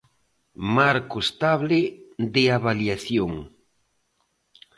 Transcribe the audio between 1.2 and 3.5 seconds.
estable de avaliación.